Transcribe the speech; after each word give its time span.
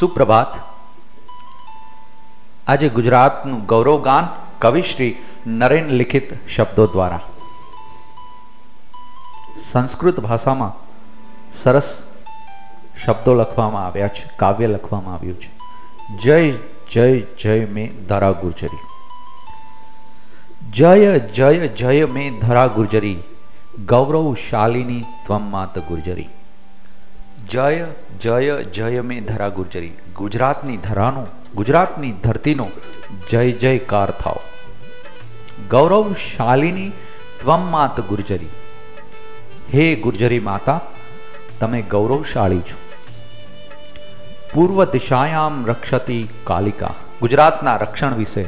સુપ્રભાત. 0.00 0.52
આજે 2.66 2.88
ગુજરાતનું 2.88 3.66
ગૌરવગાન 3.66 4.28
કવિશ્રી 4.58 5.16
નરેન 5.46 5.86
લિખિત 5.88 6.48
શબ્દો 6.48 6.86
દ્વારા. 6.86 7.20
સંસ્કૃત 9.72 10.20
ભાષામાં 10.20 10.72
સરસ 11.62 12.02
શબ્દો 13.06 13.34
લખવામાં 13.34 13.86
આવ્યા 13.86 14.08
છે, 14.08 14.30
કાવ્ય 14.36 14.66
લખવામાં 14.66 15.14
આવ્યું 15.14 15.40
છે. 15.40 15.50
જય 16.22 16.52
જય 16.92 17.20
જય 17.20 17.66
મેં 17.66 18.06
ધરા 18.06 18.30
ગુર્જરી. 18.30 18.78
જય 20.70 21.18
જય 21.18 21.68
જય 21.68 22.04
મેં 22.04 22.40
ધરા 22.40 22.66
ગુર્જરી, 22.66 23.22
ગૌરવશાલિની 23.86 25.04
ત્વમ 25.26 25.50
માત 25.50 25.78
ગુર્જરી. 25.78 26.28
જય 27.52 27.86
જય 28.20 28.62
જય 28.62 29.00
મે 29.00 29.20
ધરા 29.20 29.48
ગુર્જરી 29.48 29.92
ગુજરાતની 30.16 30.76
ધરાનો, 30.76 31.26
ગુજરાતની 31.54 32.12
ધરતીનો 32.12 32.68
જય, 33.30 33.50
જયકાર 33.50 34.10
થાવ 34.10 34.36
ગૌરવશાલિની 35.70 36.90
ત્વમ 37.40 37.70
માત 37.70 38.00
ગુર્જરી. 38.00 38.46
હે 39.74 39.94
ગુર્જરી 39.94 40.38
માતા, 40.38 40.80
તમે 41.60 41.82
ગૌરવશાળી 41.82 42.60
છો. 42.60 42.76
પૂર્વ 44.54 44.84
દિશાયામ 44.84 45.66
રક્ષતી 45.66 46.28
કાલિકા. 46.44 46.94
ગુજરાતના 47.20 47.76
રક્ષણ 47.76 48.14
વિશે 48.14 48.46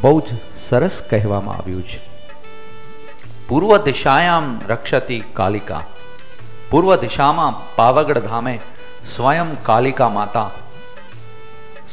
બહુ 0.00 0.20
જ 0.20 0.24
સરસ 0.68 1.02
કહેવામાં 1.10 1.56
આવ્યું 1.56 1.82
છે. 1.82 2.00
પૂર્વ 3.48 3.76
દિશાયામ 3.76 4.60
રક્ષતી 4.68 5.24
કાલિકા. 5.32 5.84
પૂર્વ 6.70 6.96
દિશામાં 6.96 7.76
પાવાગઢ 7.76 8.18
ધામે 8.18 8.60
સ્વયં 9.16 9.62
કાલિકા 9.62 10.08
માતા 10.08 10.50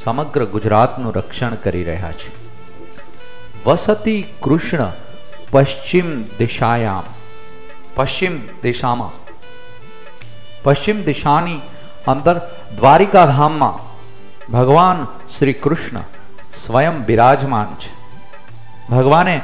સમગ્ર 0.03 0.45
ગુજરાતનું 0.45 1.13
રક્ષણ 1.13 1.55
કરી 1.55 1.83
રહ્યા 1.83 2.11
છે. 2.11 2.31
વસતી 3.65 4.21
કૃષ્ણ 4.41 4.91
પશ્ચિમ 5.51 6.23
દિશાયામ. 6.23 7.03
પશ્ચિમ 7.95 8.39
દિશામાં. 8.61 9.11
પશ્ચિમ 10.63 11.03
દિશાની 11.03 11.61
અંદર 12.07 12.37
દ્વારિકા 12.75 13.25
ધામમાં 13.25 13.95
ભગવાન 14.51 15.07
શ્રી 15.39 15.53
કૃષ્ણ 15.53 15.99
સ્વયં 16.65 17.05
બિરાજમાન 17.05 17.75
છે. 17.75 17.95
ભગવાને 18.89 19.41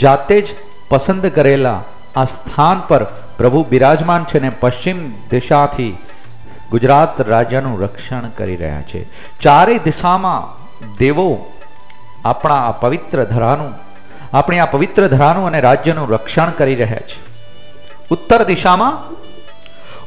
જાતે 0.00 0.40
જ 0.40 0.46
પસંદ 0.88 1.26
કરેલા 1.26 1.82
આ 2.16 2.24
સ્થાન 2.24 2.80
પર 2.80 3.06
પ્રભુ 3.42 3.66
બિરાજમાન 3.70 4.24
છે 4.24 4.38
ને 4.38 4.50
પશ્ચિમ 4.50 5.28
દિશાથી 5.30 5.98
ગુજરાત 6.70 7.20
રાજ્યનું 7.20 7.82
રક્ષણ 7.82 8.28
કરી 8.28 8.56
રહ્યા 8.56 8.82
છે. 8.82 9.04
ચારે 9.40 9.78
દિશામાં 9.78 10.42
દેવો 10.98 11.52
આપણા 12.24 12.54
આ 12.54 12.72
પવિત્ર 12.72 13.24
ધરાનું, 13.24 13.72
આપણી 14.32 14.58
આ 14.58 14.66
પવિત્ર 14.66 15.08
ધરાનું 15.08 15.46
અને 15.46 15.60
રાજ્યનું 15.60 16.08
રક્ષણ 16.08 16.50
કરી 16.50 16.74
રહ્યા 16.74 16.96
છે. 16.96 17.20
ઉત્તર 18.10 18.44
દિશામાં, 18.44 19.14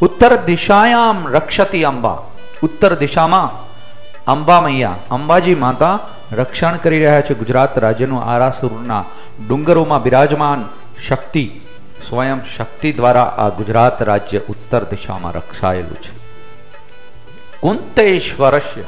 ઉત્તર 0.02 0.36
દિશાયામ 0.36 1.28
રક્ષતી 1.28 1.84
અંબા. 1.84 2.18
ઉત્તર 2.64 2.96
દિશામાં 2.96 3.52
અંબા 4.26 4.62
મૈયા, 4.62 4.96
અંબાજી 5.12 5.56
માતા 5.56 6.00
રક્ષણ 6.32 6.76
કરી 6.76 7.00
રહ્યા 7.00 7.22
છે 7.22 7.34
ગુજરાત 7.34 7.80
રાજ્યનું 7.80 8.24
આરાસુરના 8.24 9.06
ડુંગરોમાં 9.48 10.04
બિરાજમાન 10.04 10.70
શક્તિ. 11.08 11.52
સ્વયં 12.10 12.46
શક્તિ 12.58 12.94
દ્વારા 12.94 13.24
આ 13.24 13.50
ગુજરાત 13.50 14.04
રાજ્ય 14.04 14.38
ઉત્તર 14.38 14.84
દિશામાં 14.84 15.34
રક્ષાયેલું 15.34 15.96
છે. 15.96 16.26
કુંતેશ્વરસ્ય, 17.60 18.84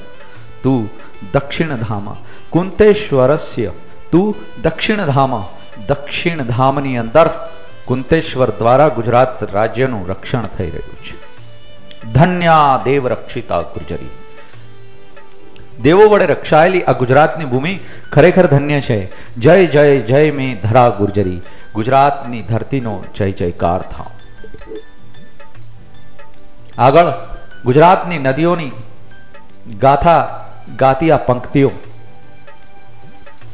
તું 0.64 0.90
દક્ષિણ 1.34 1.70
ધામ 1.70 2.16
કુંતેશ્વરસ્ય, 2.50 3.72
તું 4.12 4.36
દક્ષિણ 4.62 4.98
ધામ 4.98 5.46
દક્ષિણ 5.88 6.44
ધામની 6.44 6.98
અંદર 6.98 7.30
કુંતેશ્વર 7.86 8.50
દ્વારા 8.50 8.88
ગુજરાત 8.88 9.54
રાજ્યનું 9.54 10.08
રક્ષણ 10.08 10.44
થઈ 10.44 10.70
રહ્યું 10.70 11.00
છે. 11.00 11.28
ધન્યા 12.14 12.82
દેવ 12.84 13.08
રક્ષિતા 13.08 13.62
ગુર્જરી. 13.62 14.10
દેવો 15.82 16.10
વડે 16.10 16.26
રક્ષાયેલી 16.26 16.84
આ 16.84 16.92
ગુજરાતની 16.92 17.46
ભૂમિ 17.46 17.80
ખરેખર 18.12 18.46
ધન્ય 18.46 18.82
છે. 18.82 19.12
જય 19.36 19.66
જય 19.66 20.00
જય 20.00 20.32
મે 20.32 20.56
ધરા 20.56 20.90
ગુર્જરી. 20.90 21.42
ગુજરાતની 21.78 22.42
ધરતીનો 22.42 23.04
જય 23.16 23.32
જયકાર 23.32 23.82
થાવ. 23.82 24.06
આગળ 26.78 27.10
ગુજરાતની 27.66 28.18
નદીઓની 28.18 28.72
ગાથા 29.80 30.46
ગાતી 30.76 31.12
આ 31.12 31.18
પંક્તિઓ. 31.18 31.72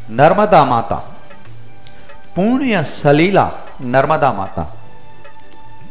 નર્મદા 0.10 0.66
માતા, 0.66 1.02
પુણ્ય 2.36 2.82
સલીલા 2.82 3.52
નર્મદા 3.82 4.34
માતા. 4.34 4.66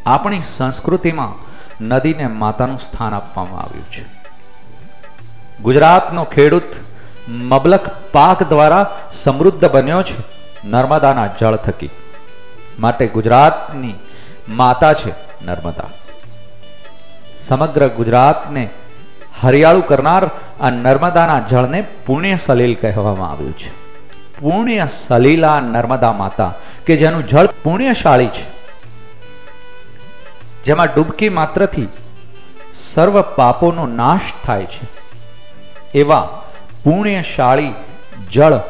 આપણી 0.06 0.42
સંસ્કૃતિમાં 0.56 1.32
નદીને 1.84 2.26
માતાનું 2.26 2.78
સ્થાન 2.78 3.15
આપવામાં 3.15 3.60
આવ્યું 3.60 3.91
છે. 3.91 4.04
ગુજરાતનો 5.62 6.25
ખેડૂત 6.25 6.71
મબલક 7.28 7.91
પાક 8.12 8.42
દ્વારા 8.42 8.98
સમૃદ્ધ 9.25 9.65
બન્યો 9.65 10.03
છે 10.03 10.19
નર્મદાના 10.65 11.26
જળ 11.26 11.56
થકી. 11.56 11.91
માટે 12.78 13.06
ગુજરાતની 13.06 13.94
માતા 14.49 14.93
છે 14.93 15.10
નર્મદા. 15.44 15.84
સમગ્ર 17.49 17.88
ગુજરાતને 17.88 18.69
હરિયાળું 19.41 19.87
કરનાર 19.87 20.31
આ 20.60 20.71
નર્મદાના 20.71 21.41
જળને 21.41 21.87
પુણ્ય 22.06 22.37
સલીલ 22.37 22.75
કહેવામાં 22.75 23.31
આવ્યું 23.31 23.53
છે. 23.53 23.83
પુણ્ય 24.41 24.87
સલીલા 24.87 25.60
નર્મદા 25.60 26.12
માતા 26.12 26.55
કે 26.87 26.97
જેનું 26.97 27.27
જળ 27.27 27.47
પુણ્યશાળી 27.47 28.27
છે. 28.27 28.47
જેમાં 30.65 30.87
ડૂબકી 30.87 31.28
માત્રથી 31.28 31.89
સર્વ 32.75 33.21
પાપોનો 33.21 33.87
નાશ 33.87 34.47
થાય 34.47 34.65
છે. 34.65 34.89
એવા 35.99 36.43
પુણ્યશાળી 36.84 37.75
જળ 38.33 38.60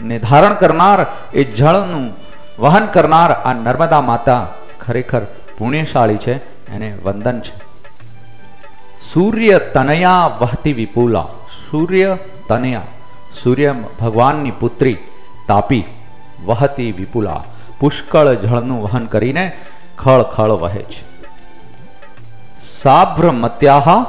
ને 0.00 0.18
ધારણ 0.18 0.54
કરનાર 0.54 1.06
એ 1.34 1.44
જળનું 1.44 2.29
વહન 2.60 2.86
કરનાર 2.86 3.32
આ 3.32 3.52
નર્મદા 3.52 4.00
માતા 4.00 4.46
ખરેખર 4.80 5.20
પુણ્યશાળી 5.58 6.16
છે, 6.16 6.34
એને 6.68 6.98
વંદન 7.04 7.40
છે. 7.40 7.56
સૂર્ય 9.14 9.58
તનયા 9.58 10.38
વહતી 10.40 10.72
વિપુલા, 10.72 11.24
સૂર્ય 11.70 12.18
તનયા, 12.48 12.82
સૂર્ય 13.42 13.74
ભગવાનની 14.00 14.50
પુત્રી 14.50 14.98
તાપી 15.48 15.84
વહતી 16.44 16.92
વિપુલા, 16.92 17.44
પુષ્કળ 17.80 18.34
જળનું 18.34 18.82
વહન 18.82 19.06
કરીને 19.06 19.56
ખળ 19.98 20.22
ખળ 20.22 20.50
વહે 20.50 20.82
છે. 20.82 21.10
સાભ્રમત્યા 22.62 24.06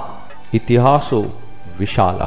ઇતિહાસો 0.54 1.42
વિશાલ. 1.80 2.26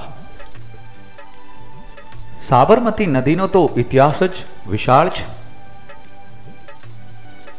સાબરમતી 2.48 3.06
નદીનો 3.06 3.46
તો 3.46 3.70
ઇતિહાસ 3.76 4.22
જ 4.22 4.32
વિશાળ 4.66 5.08
છે. 5.08 5.43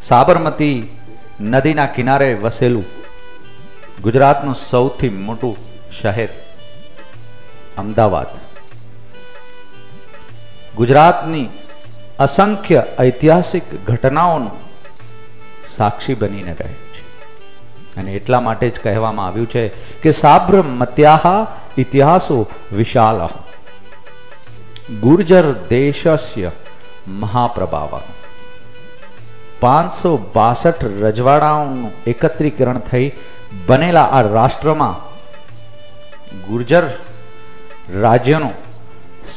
સાબરમતી 0.08 0.98
નદીના 1.42 1.86
કિનારે 1.86 2.34
વસેલું 2.34 2.86
ગુજરાતનું 4.02 4.56
સૌથી 4.70 5.10
મોટું 5.10 5.58
શહેર 6.02 6.30
અમદાવાદ. 7.78 8.26
ગુજરાતની 10.76 11.50
અસંખ્ય 12.20 12.84
ઐતિહાસિક 13.00 13.86
ઘટનાઓનું 13.86 14.52
સાક્ષી 15.78 16.14
બનીને 16.14 16.56
રહે 16.60 16.74
છે. 16.74 17.02
અને 17.98 18.12
એટલા 18.12 18.40
માટે 18.40 18.70
જ 18.70 18.80
કહેવામાં 18.80 19.28
આવ્યું 19.28 19.50
છે 19.50 19.68
કે 20.02 20.12
સાબ્રમત્યા 20.12 21.48
ઇતિહાસો 21.78 22.48
વિશાલ. 22.72 23.28
ગુર્જર 25.00 25.52
દેશસ્ય 25.52 26.52
મહાપ્રભાવ. 27.08 28.02
પાંચસો 29.66 30.12
બાસઠ 30.36 30.84
રજવાડાઓનું 31.04 31.92
એકત્રીકરણ 32.08 32.80
થઈ 32.90 33.08
બનેલા 33.68 34.10
આ 34.18 34.22
રાષ્ટ્રમાં 34.38 34.96
ગુર્જર 36.48 36.86
રાજ્યનો 38.02 38.52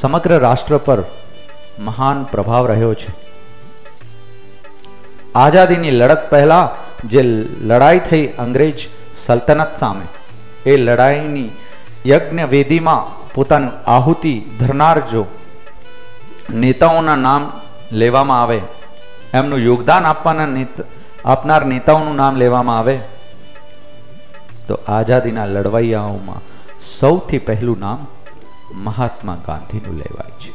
સમગ્ર 0.00 0.32
રાષ્ટ્ર 0.38 0.76
પર 0.86 1.00
મહાન 1.78 2.18
પ્રભાવ 2.24 2.64
રહ્યો 2.66 2.94
છે. 2.94 3.10
આઝાદીની 5.34 5.90
લડત 5.90 6.24
પહેલા 6.30 6.66
જે 7.04 7.22
લડાઈ 7.68 8.00
થઈ 8.08 8.26
અંગ્રેજ 8.38 8.78
સલ્તનત 9.26 9.72
સામે, 9.80 10.06
એ 10.66 10.72
લડાઈની 10.76 11.50
યજ્ઞ 12.06 12.44
વેદીમાં 12.44 13.04
પોતાનું 13.34 13.74
આહુતિ 13.86 14.34
ધરનાર 14.60 14.98
જો 15.12 15.22
નેતાઓના 16.54 17.16
નામ 17.16 17.42
લેવામાં 17.92 18.42
આવે 18.42 18.58
એમનું 19.34 19.58
યોગદાન 19.58 20.06
આપવાના 20.06 20.48
આપનાર 21.24 21.64
નેતાઓનું 21.64 22.14
નામ 22.14 22.36
લેવામાં 22.36 22.78
આવે. 22.78 23.00
તો 24.68 24.74
આઝાદીના 24.88 25.46
લડવૈયાઓમાં 25.46 26.40
સૌથી 27.00 27.38
પહેલું 27.38 27.78
નામ 27.78 28.06
મહાત્મા 28.74 29.36
ગાંધીનું 29.46 29.96
લેવાય 29.96 30.32
છે. 30.40 30.52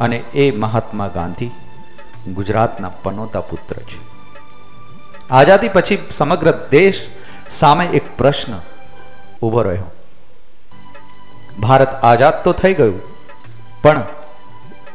અને 0.00 0.16
એ 0.16 0.50
મહાત્મા 0.56 1.08
ગાંધી 1.08 1.50
ગુજરાતના 2.34 2.88
પનોતા 3.02 3.40
પુત્ર 3.40 3.76
છે. 3.76 4.00
આઝાદી 5.30 5.68
પછી 5.68 5.98
સમગ્ર 6.16 6.54
દેશ 6.70 7.00
સામે 7.50 7.86
એક 7.86 8.16
પ્રશ્ન 8.16 8.52
ઊભો 9.42 9.62
રહ્યો. 9.62 9.84
ભારત 11.60 11.88
આઝાદ 11.88 12.42
તો 12.44 12.52
થઈ 12.52 12.74
ગયું, 12.74 13.00
પણ 13.82 14.02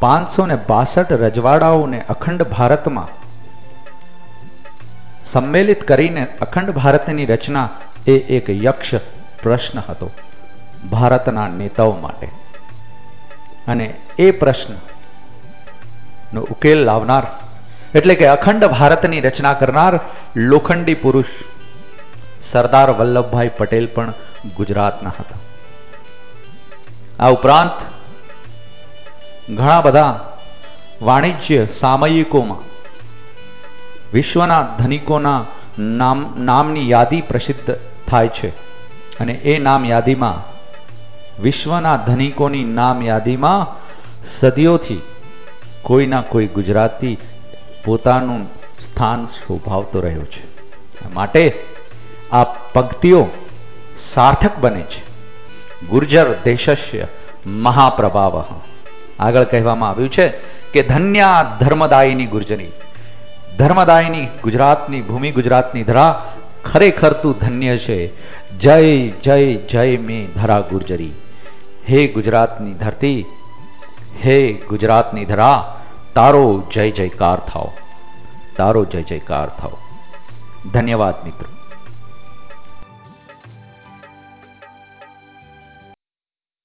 પાંચસો 0.04 0.46
ને 0.52 0.58
બાસઠ 0.70 1.12
રજવાડાઓને 1.24 2.00
અખંડ 2.10 2.42
ભારતમાં 2.54 3.12
સંમેલિત 5.32 5.82
કરીને 5.92 6.24
અખંડ 6.42 6.70
ભારતની 6.80 7.30
રચના 7.34 7.68
એ 8.08 8.16
એક 8.38 8.48
યક્ષ 8.68 8.92
પ્રશ્ન 9.44 9.78
હતો 9.90 10.08
ભારતના 10.92 11.48
નેતાઓ 11.60 11.94
માટે. 12.02 12.28
અને 13.68 13.88
એ 14.20 14.28
પ્રશ્ન 14.42 14.76
ઉકેલ 16.52 16.80
લાવનાર 16.90 17.26
એટલે 17.96 18.16
કે 18.20 18.26
અખંડ 18.28 18.64
ભારતની 18.76 19.22
રચના 19.28 19.56
કરનાર 19.62 19.94
લોખંડી 20.52 21.02
પુરુષ 21.04 21.32
સરદાર 22.52 22.90
વલ્લભભાઈ 23.00 23.56
પટેલ 23.58 23.86
પણ 23.96 24.14
ગુજરાતના 24.58 25.14
હતા. 25.20 25.42
આ 27.20 27.32
ઉપરાંત 27.36 27.78
ઘણા 29.50 29.82
બધા 29.82 30.38
વાણિજ્ય 31.02 31.66
સામયિકોમાં 31.66 32.58
વિશ્વના 34.14 34.76
ધનિકોના 34.80 35.46
નામ, 35.80 36.34
નામની 36.38 36.90
યાદી 36.90 37.22
પ્રસિદ્ધ 37.22 37.76
થાય 38.08 38.28
છે. 38.28 38.48
અને 39.20 39.34
એ 39.34 39.60
નામ 39.60 39.86
યાદીમાં, 39.86 40.54
વિશ્વના 41.42 41.98
ધનિકોની 41.98 42.64
નામ 42.64 43.06
યાદીમાં 43.06 43.84
સદીઓથી 44.40 45.02
કોઈના 45.82 46.22
કોઈ 46.22 46.48
ગુજરાતી 46.48 47.18
પોતાનું 47.86 48.46
સ્થાન 48.82 49.26
શોભાવતો 49.26 50.02
રહ્યો 50.02 50.22
છે. 50.22 50.44
માટે 51.14 51.66
આ 52.32 52.44
પંક્તિઓ 52.44 53.28
સાર્થક 54.14 54.58
બને 54.58 54.82
છે. 54.82 55.04
ગુર્જર 55.88 56.34
દેશસ્ય 56.44 57.08
મહાપ્રભાવ. 57.48 58.62
આગળ 59.20 59.44
કહેવામાં 59.44 59.90
આવ્યું 59.90 60.12
છે 60.12 60.28
કે 60.74 60.84
ધન્યા 60.84 61.58
ધર્મદાયીની 61.60 62.26
ગુર્જરી 62.26 62.72
ધર્મદાયીની 63.58 64.26
ગુજરાતની 64.26 65.02
ભૂમિ, 65.02 65.32
ગુજરાતની 65.32 65.84
ધરા 65.84 66.36
ખરેખર 66.66 67.14
તું 67.14 67.36
ધન્ય 67.38 67.78
છે. 67.78 68.12
જય 68.58 69.10
જય 69.10 69.56
જય 69.56 69.98
મે 69.98 70.28
ધરા 70.42 70.60
ગુર્જરી. 70.60 71.12
હે 71.90 72.08
ગુજરાતની 72.08 72.74
ધરતી, 72.74 73.26
હે 74.26 74.54
ગુજરાતની 74.54 75.26
ધરા, 75.26 75.82
તારો 76.16 76.64
જય 76.74 76.92
જયકાર 76.92 77.38
થાવ. 77.38 77.70
તારો 78.58 78.86
જય 78.86 79.04
જયકાર 79.04 79.50
થાવ. 79.50 79.72
ધન્યવાદ 80.74 81.26
મિત્રો. 81.26 81.63